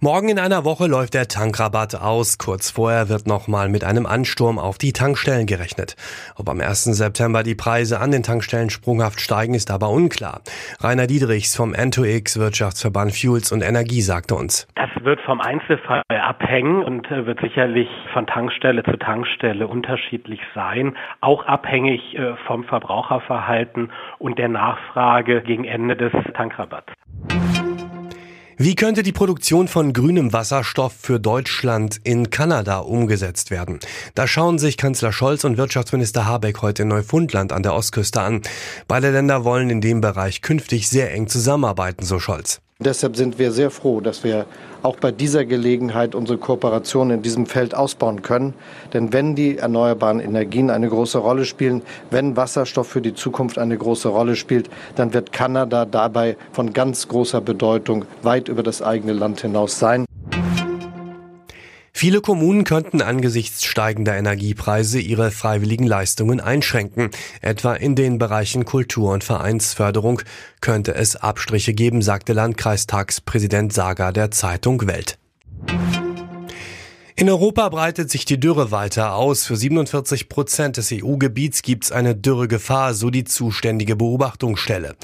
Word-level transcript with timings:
Morgen 0.00 0.28
in 0.28 0.38
einer 0.38 0.64
Woche 0.64 0.86
läuft 0.86 1.14
der 1.14 1.26
Tankrabatt 1.26 1.96
aus. 2.00 2.38
Kurz 2.38 2.70
vorher 2.70 3.08
wird 3.08 3.26
nochmal 3.26 3.68
mit 3.68 3.82
einem 3.82 4.06
Ansturm 4.06 4.56
auf 4.56 4.78
die 4.78 4.92
Tankstellen 4.92 5.46
gerechnet. 5.46 5.96
Ob 6.36 6.48
am 6.48 6.60
1. 6.60 6.84
September 6.84 7.42
die 7.42 7.56
Preise 7.56 7.98
an 7.98 8.12
den 8.12 8.22
Tankstellen 8.22 8.70
sprunghaft 8.70 9.20
steigen, 9.20 9.54
ist 9.54 9.72
aber 9.72 9.90
unklar. 9.90 10.42
Rainer 10.78 11.08
Diedrichs 11.08 11.56
vom 11.56 11.72
N2X 11.72 12.38
Wirtschaftsverband 12.38 13.10
Fuels 13.10 13.50
und 13.50 13.60
Energie 13.60 14.00
sagte 14.00 14.36
uns. 14.36 14.68
Das 14.76 14.88
wird 15.02 15.20
vom 15.22 15.40
Einzelfall 15.40 16.02
abhängen 16.08 16.84
und 16.84 17.10
äh, 17.10 17.26
wird 17.26 17.40
sicherlich 17.40 17.88
von 18.12 18.28
Tankstelle 18.28 18.84
zu 18.84 18.96
Tankstelle 18.98 19.66
unterschiedlich 19.66 20.38
sein. 20.54 20.96
Auch 21.20 21.44
abhängig 21.46 22.16
äh, 22.16 22.36
vom 22.46 22.62
Verbraucherverhalten 22.62 23.90
und 24.20 24.38
der 24.38 24.48
Nachfrage 24.48 25.42
gegen 25.42 25.64
Ende 25.64 25.96
des 25.96 26.12
Tankrabatts. 26.34 26.92
Wie 28.60 28.74
könnte 28.74 29.04
die 29.04 29.12
Produktion 29.12 29.68
von 29.68 29.92
grünem 29.92 30.32
Wasserstoff 30.32 30.92
für 30.92 31.20
Deutschland 31.20 32.00
in 32.02 32.28
Kanada 32.30 32.78
umgesetzt 32.78 33.52
werden? 33.52 33.78
Da 34.16 34.26
schauen 34.26 34.58
sich 34.58 34.76
Kanzler 34.76 35.12
Scholz 35.12 35.44
und 35.44 35.58
Wirtschaftsminister 35.58 36.26
Habeck 36.26 36.60
heute 36.60 36.82
in 36.82 36.88
Neufundland 36.88 37.52
an 37.52 37.62
der 37.62 37.72
Ostküste 37.72 38.20
an. 38.20 38.42
Beide 38.88 39.12
Länder 39.12 39.44
wollen 39.44 39.70
in 39.70 39.80
dem 39.80 40.00
Bereich 40.00 40.42
künftig 40.42 40.88
sehr 40.88 41.12
eng 41.12 41.28
zusammenarbeiten, 41.28 42.04
so 42.04 42.18
Scholz. 42.18 42.60
Deshalb 42.80 43.16
sind 43.16 43.40
wir 43.40 43.50
sehr 43.50 43.72
froh, 43.72 44.00
dass 44.00 44.22
wir 44.22 44.46
auch 44.84 44.94
bei 44.94 45.10
dieser 45.10 45.44
Gelegenheit 45.44 46.14
unsere 46.14 46.38
Kooperation 46.38 47.10
in 47.10 47.22
diesem 47.22 47.46
Feld 47.46 47.74
ausbauen 47.74 48.22
können. 48.22 48.54
Denn 48.92 49.12
wenn 49.12 49.34
die 49.34 49.58
erneuerbaren 49.58 50.20
Energien 50.20 50.70
eine 50.70 50.88
große 50.88 51.18
Rolle 51.18 51.44
spielen, 51.44 51.82
wenn 52.12 52.36
Wasserstoff 52.36 52.86
für 52.86 53.02
die 53.02 53.14
Zukunft 53.14 53.58
eine 53.58 53.76
große 53.76 54.06
Rolle 54.06 54.36
spielt, 54.36 54.70
dann 54.94 55.12
wird 55.12 55.32
Kanada 55.32 55.86
dabei 55.86 56.36
von 56.52 56.72
ganz 56.72 57.08
großer 57.08 57.40
Bedeutung 57.40 58.04
weit 58.22 58.46
über 58.46 58.62
das 58.62 58.80
eigene 58.80 59.12
Land 59.12 59.40
hinaus 59.40 59.80
sein. 59.80 60.07
Viele 61.98 62.20
Kommunen 62.20 62.62
könnten 62.62 63.02
angesichts 63.02 63.64
steigender 63.64 64.16
Energiepreise 64.16 65.00
ihre 65.00 65.32
freiwilligen 65.32 65.84
Leistungen 65.84 66.38
einschränken. 66.38 67.10
Etwa 67.40 67.74
in 67.74 67.96
den 67.96 68.18
Bereichen 68.18 68.64
Kultur- 68.64 69.12
und 69.12 69.24
Vereinsförderung 69.24 70.22
könnte 70.60 70.94
es 70.94 71.16
Abstriche 71.16 71.74
geben, 71.74 72.00
sagte 72.00 72.34
Landkreistagspräsident 72.34 73.72
Saga 73.72 74.12
der 74.12 74.30
Zeitung 74.30 74.86
Welt. 74.86 75.18
In 77.16 77.28
Europa 77.28 77.68
breitet 77.68 78.12
sich 78.12 78.24
die 78.24 78.38
Dürre 78.38 78.70
weiter 78.70 79.16
aus. 79.16 79.44
Für 79.44 79.56
47 79.56 80.28
Prozent 80.28 80.76
des 80.76 80.92
EU-Gebiets 80.92 81.62
gibt 81.62 81.82
es 81.82 81.90
eine 81.90 82.14
Dürregefahr, 82.14 82.94
so 82.94 83.10
die 83.10 83.24
zuständige 83.24 83.96
Beobachtungsstelle. 83.96 84.94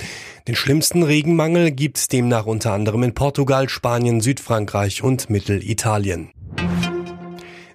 Den 0.47 0.55
schlimmsten 0.55 1.03
Regenmangel 1.03 1.73
gibt 1.73 1.99
es 1.99 2.07
demnach 2.07 2.47
unter 2.47 2.73
anderem 2.73 3.03
in 3.03 3.15
Portugal, 3.15 3.69
Spanien, 3.69 4.21
Südfrankreich 4.21 5.03
und 5.03 5.29
Mittelitalien. 5.29 6.31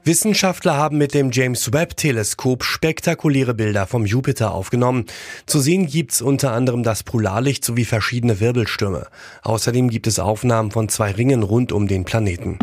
Wissenschaftler 0.10 0.76
haben 0.76 0.98
mit 0.98 1.14
dem 1.14 1.30
James 1.30 1.72
Webb 1.72 1.96
Teleskop 1.96 2.64
spektakuläre 2.64 3.54
Bilder 3.54 3.86
vom 3.86 4.08
Jupiter 4.08 4.56
aufgenommen. 4.56 5.06
Zu 5.46 5.60
sehen 5.60 5.86
gibt's 5.86 6.20
unter 6.20 6.52
anderem 6.52 6.82
das 6.82 7.04
Polarlicht 7.04 7.64
sowie 7.64 7.86
verschiedene 7.86 8.40
Wirbelstürme. 8.40 9.06
Außerdem 9.44 9.88
gibt 9.88 10.08
es 10.08 10.18
Aufnahmen 10.18 10.72
von 10.72 10.90
zwei 10.90 11.12
Ringen 11.12 11.44
rund 11.44 11.72
um 11.72 11.88
den 11.88 12.06
Planeten. 12.06 12.58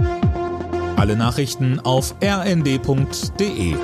Alle 0.96 1.14
Nachrichten 1.14 1.78
auf 1.78 2.16
rnd.de 2.20 3.76